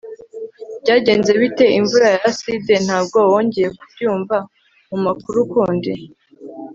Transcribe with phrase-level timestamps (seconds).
[0.81, 4.37] Byagenze bite imvura ya aside Ntabwo wongeye kubyumva
[4.89, 5.91] mumakuru ukundi